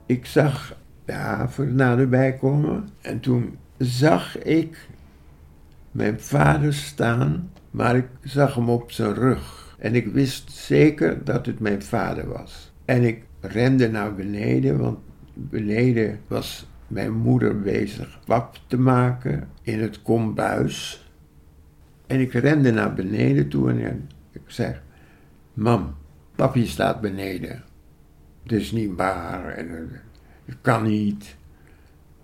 Ik 0.07 0.27
zag 0.27 0.77
de 1.05 1.13
haven 1.13 1.75
naderbij 1.75 2.37
komen 2.37 2.89
en 3.01 3.21
toen 3.21 3.59
zag 3.79 4.39
ik 4.39 4.89
mijn 5.91 6.21
vader 6.21 6.75
staan, 6.75 7.53
maar 7.71 7.97
ik 7.97 8.09
zag 8.23 8.55
hem 8.55 8.69
op 8.69 8.93
zijn 8.93 9.15
rug. 9.15 9.75
En 9.79 9.95
ik 9.95 10.07
wist 10.07 10.51
zeker 10.51 11.25
dat 11.25 11.47
het 11.47 11.61
mijn 11.61 11.83
vader 11.83 12.29
was. 12.29 12.73
En 12.85 13.03
ik 13.03 13.25
rende 13.41 13.91
naar 13.91 14.15
beneden, 14.15 14.79
want 14.79 14.99
beneden 15.35 16.21
was 16.27 16.70
mijn 16.91 17.13
moeder 17.13 17.61
bezig 17.61 18.21
pap 18.25 18.59
te 18.67 18.79
maken 18.79 19.49
in 19.63 19.81
het 19.81 20.03
kombuis. 20.03 21.09
En 22.07 22.21
ik 22.21 22.33
rende 22.33 22.71
naar 22.71 22.95
beneden 22.95 23.49
toe 23.49 23.71
en 23.71 24.09
ik 24.33 24.41
zeg: 24.47 24.83
Mam, 25.53 25.95
papi 26.35 26.67
staat 26.67 27.01
beneden. 27.01 27.63
Het 28.43 28.53
is 28.53 28.73
niet 28.73 28.97
waar 28.97 29.49
en 29.49 29.91
het 30.45 30.57
kan 30.61 30.83
niet. 30.83 31.37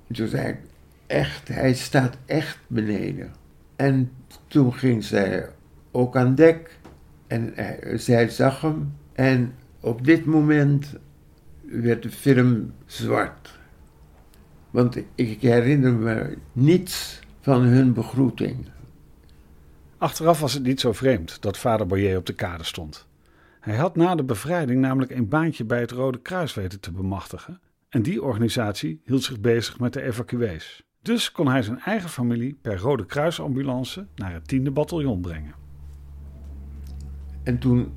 En 0.07 0.15
toen 0.15 0.29
zei 0.29 0.49
ik: 0.49 0.59
Echt, 1.07 1.49
hij 1.49 1.75
staat 1.75 2.17
echt 2.25 2.59
beneden. 2.67 3.33
En 3.77 4.11
toen 4.47 4.75
ging 4.75 5.05
zij 5.05 5.49
ook 5.91 6.17
aan 6.17 6.35
dek 6.35 6.79
en 7.27 7.55
zij 7.95 8.29
zag 8.29 8.61
hem. 8.61 8.95
En 9.13 9.55
op 9.81 10.05
dit 10.05 10.25
moment 10.25 10.95
werd 11.63 12.03
de 12.03 12.11
film 12.11 12.73
zwart. 12.87 13.59
Want 14.71 14.99
ik 15.15 15.41
herinner 15.41 15.93
me 15.93 16.37
niets 16.53 17.21
van 17.41 17.63
hun 17.63 17.93
begroeting. 17.93 18.69
Achteraf 19.99 20.41
was 20.41 20.53
het 20.53 20.63
niet 20.63 20.81
zo 20.81 20.93
vreemd 20.93 21.43
dat 21.43 21.59
vader 21.59 21.87
Boyer 21.87 22.19
op 22.19 22.27
de 22.27 22.33
kade 22.33 22.65
stond. 22.65 23.07
Hij 23.61 23.77
had 23.77 23.97
na 23.97 24.15
de 24.15 24.25
bevrijding 24.25 24.81
namelijk 24.81 25.11
een 25.11 25.29
baantje 25.29 25.65
bij 25.65 25.81
het 25.81 25.91
Rode 25.91 26.19
Kruis 26.19 26.55
weten 26.55 26.81
te 26.81 26.93
bemachtigen. 26.93 27.61
En 27.89 28.03
die 28.03 28.23
organisatie 28.23 29.01
hield 29.05 29.23
zich 29.23 29.41
bezig 29.41 29.79
met 29.79 29.93
de 29.93 30.03
evacuees. 30.03 30.83
Dus 31.03 31.33
kon 31.33 31.49
hij 31.49 31.63
zijn 31.63 31.81
eigen 31.81 32.09
familie 32.09 32.59
per 32.63 32.79
Rode 32.79 33.07
Kruisambulance 33.07 34.07
naar 34.15 34.33
het 34.33 34.49
tiende 34.49 34.71
bataljon 34.71 35.21
brengen. 35.21 35.55
En 37.43 37.59
toen 37.59 37.93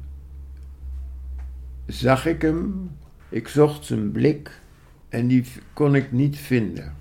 zag 1.86 2.26
ik 2.26 2.42
hem, 2.42 2.92
ik 3.30 3.48
zocht 3.48 3.86
zijn 3.86 4.12
blik 4.12 4.62
en 5.10 5.28
die 5.28 5.46
kon 5.74 5.96
ik 5.96 6.12
niet 6.12 6.38
vinden. 6.38 6.96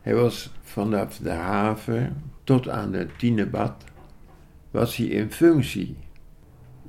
Hij 0.00 0.14
was 0.14 0.52
vanaf 0.62 1.18
de 1.18 1.30
haven 1.30 2.22
tot 2.44 2.68
aan 2.68 2.92
het 2.92 3.18
tienebad 3.18 3.84
was 4.70 4.96
hij 4.96 5.06
in 5.06 5.30
functie. 5.30 5.96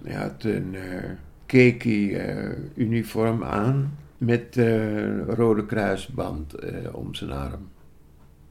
Hij 0.04 0.16
had 0.16 0.44
een 0.44 0.74
uh, 0.74 1.10
keki 1.46 2.16
uh, 2.16 2.52
uniform 2.76 3.44
aan 3.44 3.98
met 4.18 4.58
uh, 4.58 5.28
rode 5.28 5.66
kruisband 5.66 6.56
om 6.92 7.14
zijn 7.14 7.32
arm. 7.32 7.68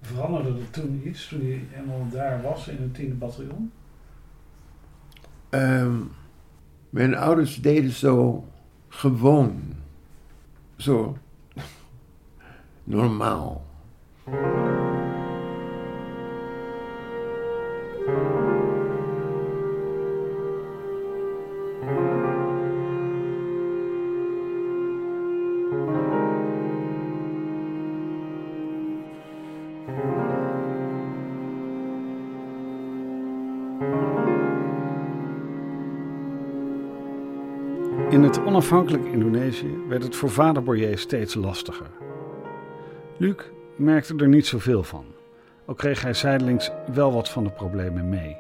Veranderde 0.01 0.49
er 0.49 0.71
toen 0.71 1.03
iets 1.05 1.29
toen 1.29 1.41
hij 1.41 1.65
helemaal 1.69 2.09
daar 2.11 2.43
was 2.43 2.69
in 2.69 2.77
het 2.81 2.95
tiende 2.95 3.15
bataljon? 3.15 3.73
Um, 5.51 6.11
mijn 6.91 7.15
ouders 7.15 7.61
deden 7.61 7.91
zo 7.91 8.45
gewoon. 8.89 9.61
Zo 10.77 11.17
normaal. 12.85 13.63
In 38.11 38.23
het 38.23 38.45
onafhankelijk 38.45 39.05
Indonesië 39.05 39.79
werd 39.89 40.03
het 40.03 40.17
voor 40.17 40.31
vader 40.31 40.63
Boyer 40.63 40.99
steeds 40.99 41.35
lastiger. 41.35 41.91
Luc 43.23 43.37
merkte 43.77 44.15
er 44.17 44.29
niet 44.29 44.47
zoveel 44.47 44.83
van, 44.83 45.05
al 45.65 45.75
kreeg 45.75 46.03
hij 46.03 46.15
zijdelings 46.15 46.71
wel 46.93 47.13
wat 47.13 47.29
van 47.29 47.45
de 47.45 47.51
problemen 47.51 48.09
mee. 48.09 48.37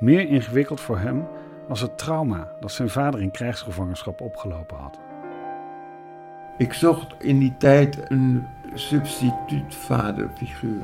Meer 0.00 0.28
ingewikkeld 0.28 0.80
voor 0.80 0.98
hem 0.98 1.24
was 1.68 1.80
het 1.80 1.98
trauma 1.98 2.56
dat 2.60 2.72
zijn 2.72 2.88
vader 2.88 3.20
in 3.20 3.30
krijgsgevangenschap 3.30 4.20
opgelopen 4.20 4.76
had. 4.76 4.98
Ik 6.58 6.72
zocht 6.72 7.14
in 7.18 7.38
die 7.38 7.54
tijd 7.58 8.10
een 8.10 8.44
substituutvaderfiguur, 8.74 10.82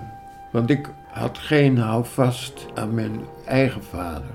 want 0.52 0.70
ik 0.70 0.90
had 1.08 1.38
geen 1.38 1.78
houvast 1.78 2.66
aan 2.74 2.94
mijn 2.94 3.20
eigen 3.46 3.82
vader. 3.82 4.34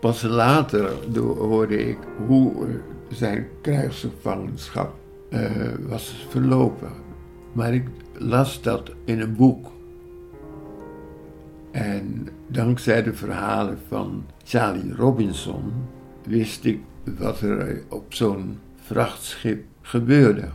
Pas 0.00 0.22
later 0.22 0.90
hoorde 1.18 1.88
ik 1.88 1.98
hoe 2.26 2.80
zijn 3.08 3.48
krijgsgevangenschap 3.62 4.94
uh, 5.30 5.50
was 5.88 6.26
verlopen. 6.28 7.08
Maar 7.52 7.74
ik 7.74 7.86
las 8.12 8.62
dat 8.62 8.92
in 9.04 9.20
een 9.20 9.36
boek. 9.36 9.72
En 11.70 12.28
dankzij 12.46 13.02
de 13.02 13.14
verhalen 13.14 13.78
van 13.88 14.24
Charlie 14.44 14.94
Robinson 14.94 15.72
wist 16.26 16.64
ik 16.64 16.80
wat 17.18 17.40
er 17.40 17.82
op 17.88 18.14
zo'n 18.14 18.58
vrachtschip 18.76 19.64
gebeurde 19.82 20.48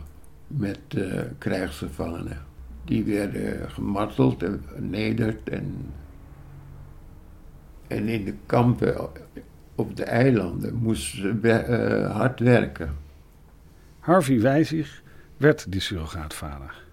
met 0.46 0.80
uh, 0.96 1.20
krijgsgevangenen. 1.38 2.44
Die 2.84 3.04
werden 3.04 3.70
gemarteld 3.70 4.42
en 4.42 4.62
vernederd 4.66 5.48
en 5.48 5.74
en 7.86 8.08
in 8.08 8.24
de 8.24 8.34
kampen 8.46 9.08
op 9.74 9.96
de 9.96 10.04
eilanden 10.04 10.74
moesten 10.74 11.40
ze 11.42 11.66
uh, 11.68 12.16
hard 12.16 12.40
werken. 12.40 12.96
Harvey 13.98 14.40
Wijzig 14.40 15.02
werd 15.36 15.72
die 15.72 15.80
surrogaatvader. 15.80 16.84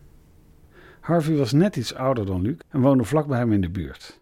Harvey 1.00 1.36
was 1.36 1.52
net 1.52 1.76
iets 1.76 1.94
ouder 1.94 2.26
dan 2.26 2.42
Luc 2.42 2.58
en 2.70 2.82
woonde 2.82 3.04
vlak 3.04 3.28
bij 3.28 3.38
hem 3.38 3.52
in 3.52 3.62
de 3.62 3.70
buurt. 3.70 4.22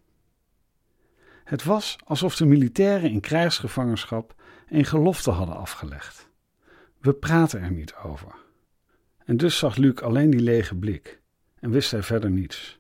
Het 1.43 1.63
was 1.63 1.97
alsof 2.03 2.36
de 2.36 2.45
militairen 2.45 3.10
in 3.10 3.19
krijgsgevangenschap 3.19 4.36
een 4.69 4.86
gelofte 4.86 5.31
hadden 5.31 5.55
afgelegd. 5.55 6.29
We 6.97 7.13
praten 7.13 7.62
er 7.62 7.71
niet 7.71 7.95
over. 7.95 8.36
En 9.25 9.38
dus 9.38 9.57
zag 9.57 9.75
Luc 9.75 10.01
alleen 10.01 10.29
die 10.29 10.39
lege 10.39 10.75
blik 10.75 11.21
en 11.60 11.69
wist 11.69 11.91
hij 11.91 12.03
verder 12.03 12.31
niets. 12.31 12.79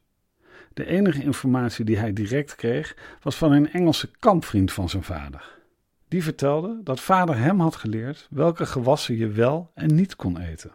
De 0.73 0.85
enige 0.85 1.23
informatie 1.23 1.85
die 1.85 1.97
hij 1.97 2.13
direct 2.13 2.55
kreeg 2.55 2.95
was 3.21 3.35
van 3.35 3.51
een 3.51 3.71
Engelse 3.71 4.09
kampvriend 4.19 4.71
van 4.71 4.89
zijn 4.89 5.03
vader. 5.03 5.59
Die 6.07 6.23
vertelde 6.23 6.79
dat 6.83 6.99
vader 6.99 7.37
hem 7.37 7.59
had 7.59 7.75
geleerd 7.75 8.27
welke 8.29 8.65
gewassen 8.65 9.17
je 9.17 9.27
wel 9.27 9.71
en 9.73 9.95
niet 9.95 10.15
kon 10.15 10.39
eten. 10.39 10.71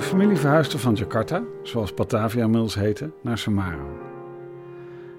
familie 0.00 0.36
verhuisde 0.36 0.78
van 0.78 0.94
Jakarta, 0.94 1.42
zoals 1.62 1.94
Batavia 1.94 2.44
inmiddels 2.44 2.74
heette, 2.74 3.10
naar 3.22 3.38
Semarang. 3.38 3.98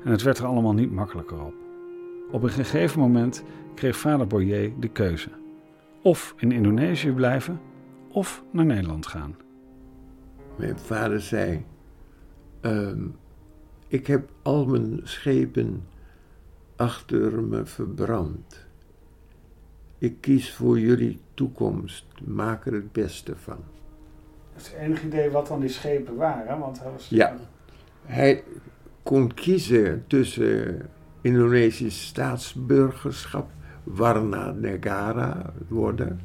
En 0.03 0.11
het 0.11 0.21
werd 0.21 0.37
er 0.37 0.45
allemaal 0.45 0.73
niet 0.73 0.91
makkelijker 0.91 1.45
op. 1.45 1.53
Op 2.31 2.43
een 2.43 2.49
gegeven 2.49 2.99
moment 2.99 3.43
kreeg 3.75 3.97
vader 3.97 4.27
Boyer 4.27 4.71
de 4.79 4.87
keuze: 4.87 5.29
of 6.01 6.33
in 6.37 6.51
Indonesië 6.51 7.11
blijven 7.11 7.61
of 8.11 8.43
naar 8.51 8.65
Nederland 8.65 9.07
gaan. 9.07 9.35
Mijn 10.55 10.79
vader 10.79 11.21
zei: 11.21 11.65
ehm, 12.61 13.07
Ik 13.87 14.07
heb 14.07 14.29
al 14.41 14.65
mijn 14.65 14.99
schepen 15.03 15.83
achter 16.75 17.43
me 17.43 17.65
verbrand. 17.65 18.70
Ik 20.01 20.21
kies 20.21 20.53
voor 20.53 20.79
jullie 20.79 21.19
toekomst, 21.33 22.05
maak 22.25 22.65
er 22.65 22.73
het 22.73 22.91
beste 22.91 23.35
van. 23.35 23.57
U 24.55 24.77
enig 24.79 25.03
idee 25.03 25.29
wat 25.29 25.47
dan 25.47 25.59
die 25.59 25.69
schepen 25.69 26.15
waren? 26.15 26.59
Want 26.59 26.79
hij 26.79 26.91
was... 26.91 27.09
Ja, 27.09 27.37
hij 28.05 28.43
kon 29.03 29.33
kiezen 29.33 30.03
tussen 30.07 30.89
Indonesisch 31.21 32.05
staatsburgerschap, 32.07 33.49
Warna 33.83 34.51
Negara 34.51 35.53
worden 35.67 36.19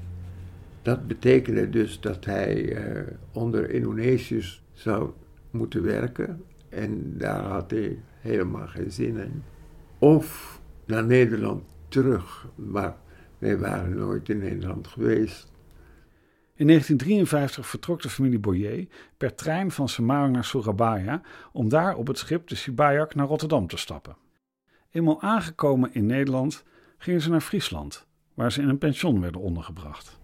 dat 0.86 1.06
betekende 1.06 1.70
dus 1.70 2.00
dat 2.00 2.24
hij 2.24 2.74
eh, 2.74 3.02
onder 3.32 3.70
Indonesiërs 3.70 4.62
zou 4.72 5.10
moeten 5.50 5.82
werken. 5.82 6.42
En 6.68 7.14
daar 7.18 7.42
had 7.42 7.70
hij 7.70 7.98
helemaal 8.20 8.66
geen 8.66 8.90
zin 8.90 9.16
in. 9.16 9.42
Of 9.98 10.60
naar 10.84 11.04
Nederland 11.04 11.62
terug. 11.88 12.48
Maar 12.54 12.96
wij 13.38 13.59
waren 13.59 13.96
nooit 13.96 14.29
in 14.29 14.38
Nederland 14.38 14.87
geweest. 14.87 15.55
In 16.55 16.66
1953 16.66 17.66
vertrok 17.66 18.03
de 18.03 18.09
familie 18.09 18.38
Boyer 18.38 18.87
per 19.16 19.35
trein 19.35 19.70
van 19.70 19.88
Semarang 19.88 20.33
naar 20.33 20.44
Surabaya 20.44 21.22
om 21.53 21.68
daar 21.68 21.96
op 21.96 22.07
het 22.07 22.18
schip 22.18 22.49
de 22.49 22.55
Sibayak 22.55 23.14
naar 23.14 23.27
Rotterdam 23.27 23.66
te 23.66 23.77
stappen. 23.77 24.16
Eenmaal 24.90 25.22
aangekomen 25.22 25.94
in 25.94 26.07
Nederland 26.07 26.64
gingen 26.99 27.20
ze 27.20 27.31
naar 27.31 27.40
Friesland, 27.40 28.07
waar 28.35 28.53
ze 28.53 28.62
in 28.62 28.68
een 28.68 28.79
pension 28.79 29.20
werden 29.20 29.40
ondergebracht. 29.40 30.18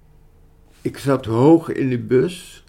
Ik 0.81 0.99
zat 0.99 1.25
hoog 1.25 1.69
in 1.69 1.89
de 1.89 1.99
bus 1.99 2.65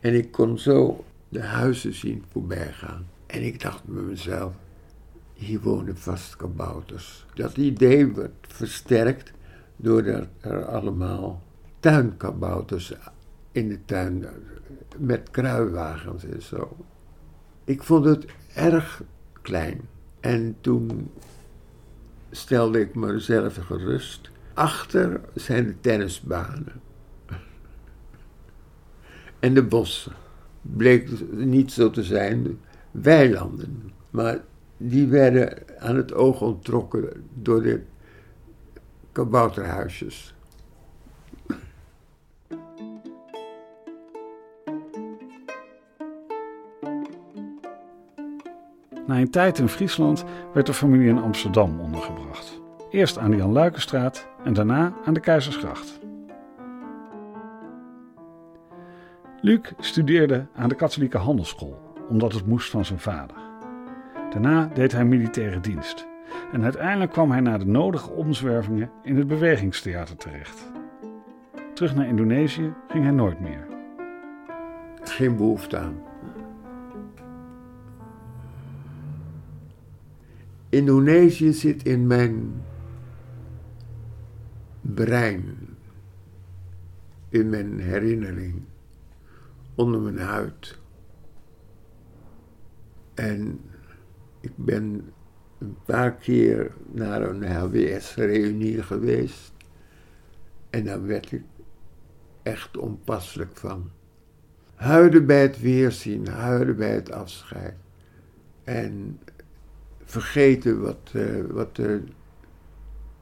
en 0.00 0.14
ik 0.14 0.30
kon 0.30 0.58
zo 0.58 1.04
de 1.28 1.42
huizen 1.42 1.94
zien 1.94 2.24
voorbij 2.30 2.72
gaan. 2.72 3.06
En 3.26 3.42
ik 3.42 3.60
dacht 3.60 3.84
bij 3.84 4.02
mezelf, 4.02 4.52
hier 5.34 5.60
wonen 5.60 5.96
vast 5.96 6.36
kabouters. 6.36 7.26
Dat 7.34 7.56
idee 7.56 8.06
werd 8.06 8.32
versterkt 8.48 9.32
doordat 9.76 10.26
er 10.40 10.64
allemaal 10.64 11.42
tuinkabouters 11.80 12.94
in 13.52 13.68
de 13.68 13.84
tuin 13.84 14.26
met 14.98 15.30
kruiwagens 15.30 16.24
en 16.24 16.42
zo. 16.42 16.76
Ik 17.64 17.82
vond 17.82 18.04
het 18.04 18.26
erg 18.54 19.02
klein. 19.42 19.80
En 20.20 20.56
toen 20.60 21.10
stelde 22.30 22.80
ik 22.80 22.94
mezelf 22.94 23.56
gerust. 23.56 24.30
Achter 24.54 25.20
zijn 25.34 25.66
de 25.66 25.80
tennisbanen 25.80 26.72
en 29.40 29.54
de 29.54 29.62
bossen. 29.62 30.12
Bleek 30.62 31.30
niet 31.30 31.72
zo 31.72 31.90
te 31.90 32.02
zijn, 32.02 32.58
weilanden. 32.90 33.92
Maar 34.10 34.40
die 34.76 35.06
werden 35.06 35.62
aan 35.78 35.96
het 35.96 36.14
oog 36.14 36.40
onttrokken 36.40 37.28
door 37.34 37.62
de 37.62 37.82
kabouterhuisjes. 39.12 40.34
Na 49.06 49.18
een 49.18 49.30
tijd 49.30 49.58
in 49.58 49.68
Friesland 49.68 50.24
werd 50.52 50.66
de 50.66 50.74
familie 50.74 51.08
in 51.08 51.22
Amsterdam 51.22 51.80
ondergebracht. 51.80 52.60
Eerst 52.90 53.18
aan 53.18 53.30
de 53.30 53.36
Jan 53.36 53.52
Luikenstraat 53.52 54.28
en 54.44 54.52
daarna 54.52 54.92
aan 55.04 55.14
de 55.14 55.20
Keizersgracht. 55.20 56.00
Luc 59.40 59.72
studeerde 59.78 60.46
aan 60.54 60.68
de 60.68 60.74
katholieke 60.74 61.18
handelsschool, 61.18 61.94
omdat 62.08 62.32
het 62.32 62.46
moest 62.46 62.70
van 62.70 62.84
zijn 62.84 62.98
vader. 62.98 63.36
Daarna 64.30 64.70
deed 64.74 64.92
hij 64.92 65.04
militaire 65.04 65.60
dienst 65.60 66.10
en 66.52 66.62
uiteindelijk 66.62 67.10
kwam 67.10 67.30
hij 67.30 67.40
na 67.40 67.58
de 67.58 67.66
nodige 67.66 68.10
omzwervingen 68.10 68.90
in 69.02 69.16
het 69.16 69.26
bewegingstheater 69.26 70.16
terecht. 70.16 70.70
Terug 71.74 71.94
naar 71.94 72.06
Indonesië 72.06 72.72
ging 72.88 73.04
hij 73.04 73.12
nooit 73.12 73.40
meer. 73.40 73.66
Geen 75.02 75.36
behoefte 75.36 75.78
aan. 75.78 76.00
Indonesië 80.68 81.52
zit 81.52 81.82
in 81.82 82.06
mijn 82.06 82.62
brein, 84.80 85.58
in 87.28 87.50
mijn 87.50 87.80
herinnering, 87.80 88.62
onder 89.74 90.00
mijn 90.00 90.18
huid. 90.18 90.78
En 93.14 93.60
ik 94.40 94.52
ben 94.56 95.12
een 95.62 95.76
paar 95.84 96.14
keer 96.14 96.72
naar 96.90 97.22
een 97.22 97.44
HWS-reunie 97.44 98.82
geweest. 98.82 99.52
En 100.70 100.84
daar 100.84 101.06
werd 101.06 101.32
ik 101.32 101.42
echt 102.42 102.76
onpasselijk 102.76 103.56
van. 103.56 103.90
Huilen 104.74 105.26
bij 105.26 105.42
het 105.42 105.60
weerzien, 105.60 106.26
huilen 106.26 106.76
bij 106.76 106.94
het 106.94 107.12
afscheid. 107.12 107.74
En 108.64 109.20
vergeten 110.04 110.80
wat, 110.80 111.12
uh, 111.14 111.44
wat 111.50 111.76
de 111.76 112.02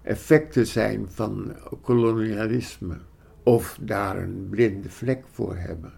effecten 0.03 0.67
zijn 0.67 1.11
van 1.11 1.57
kolonialisme. 1.81 2.99
Of 3.43 3.79
daar 3.81 4.23
een 4.23 4.47
blinde 4.51 4.91
vlek 4.91 5.25
voor 5.31 5.57
hebben. 5.57 5.93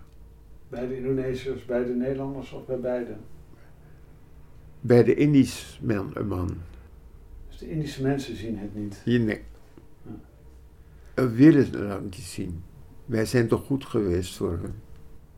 Bij 0.69 0.87
de 0.87 0.97
Indonesiërs, 0.97 1.65
bij 1.65 1.85
de 1.85 1.95
Nederlanders 1.95 2.53
of 2.53 2.67
bij 2.67 2.81
beide? 2.81 3.17
Bij 4.85 5.05
de 5.05 5.15
Indische 5.15 5.85
man. 6.25 6.49
Dus 7.49 7.59
de 7.59 7.71
Indische 7.71 8.03
mensen 8.03 8.37
zien 8.37 8.59
het 8.59 8.75
niet? 8.75 9.03
Nee. 9.05 9.43
We 11.15 11.29
willen 11.29 11.91
het 11.91 12.03
niet 12.03 12.15
zien. 12.15 12.63
Wij 13.05 13.27
zijn 13.27 13.49
toch 13.49 13.67
goed 13.67 13.85
geweest 13.85 14.37
voor 14.37 14.59
hen. 14.63 14.75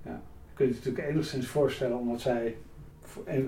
Ja. 0.03 0.23
Kun 0.55 0.67
je 0.67 0.73
je 0.73 0.79
natuurlijk 0.79 1.09
enigszins 1.09 1.47
voorstellen, 1.47 1.99
omdat 1.99 2.21
zij 2.21 2.57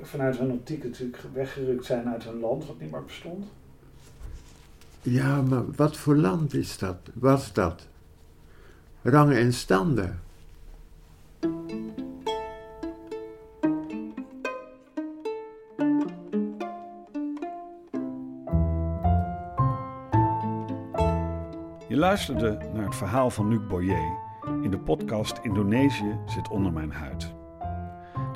vanuit 0.03 0.39
hun 0.39 0.51
optiek 0.51 0.85
natuurlijk 0.85 1.23
weggerukt 1.33 1.85
zijn 1.85 2.09
uit 2.09 2.25
hun 2.25 2.41
land, 2.41 2.67
wat 2.67 2.81
niet 2.81 2.91
meer 2.91 3.05
bestond? 3.05 3.45
Ja, 5.03 5.43
maar 5.43 5.71
wat 5.71 5.97
voor 5.97 6.17
land 6.17 6.55
is 6.55 6.79
dat? 6.79 6.97
Was 7.15 7.53
dat? 7.53 7.87
Rangen 9.03 9.37
en 9.37 9.53
standen. 9.53 10.21
Luisterde 22.17 22.59
naar 22.73 22.85
het 22.85 22.95
verhaal 22.95 23.31
van 23.31 23.49
Luc 23.49 23.67
Boyer 23.69 24.19
in 24.63 24.71
de 24.71 24.79
podcast 24.79 25.39
Indonesië 25.43 26.19
zit 26.27 26.49
onder 26.49 26.73
mijn 26.73 26.93
huid. 26.93 27.35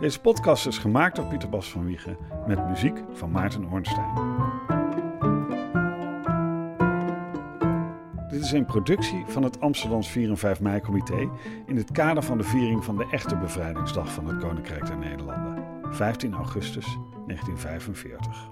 Deze 0.01 0.21
podcast 0.21 0.67
is 0.67 0.79
gemaakt 0.79 1.17
door 1.17 1.25
Pieter 1.25 1.49
Bas 1.49 1.71
van 1.71 1.85
Wiegen 1.85 2.17
met 2.47 2.69
muziek 2.69 3.03
van 3.13 3.31
Maarten 3.31 3.65
Ornstein. 3.71 4.15
Dit 8.29 8.43
is 8.43 8.53
een 8.53 8.65
productie 8.65 9.25
van 9.27 9.43
het 9.43 9.61
Amsterdams 9.61 10.09
4 10.09 10.29
en 10.29 10.39
5 10.39 10.61
mei 10.61 10.81
comité 10.81 11.29
in 11.67 11.77
het 11.77 11.93
kader 11.93 12.23
van 12.23 12.39
de 12.39 12.45
viering 12.45 12.85
van 12.85 12.97
de 12.97 13.09
echte 13.11 13.37
bevrijdingsdag 13.37 14.13
van 14.13 14.27
het 14.27 14.39
Koninkrijk 14.39 14.87
der 14.87 14.99
Nederlanden, 14.99 15.65
15 15.91 16.35
augustus 16.35 16.99
1945. 17.27 18.50